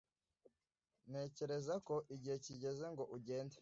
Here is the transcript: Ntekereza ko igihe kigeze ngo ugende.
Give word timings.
Ntekereza 1.09 1.75
ko 1.87 1.95
igihe 2.15 2.37
kigeze 2.45 2.83
ngo 2.93 3.03
ugende. 3.15 3.57